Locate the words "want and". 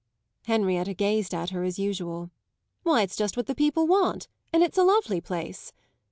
3.85-4.63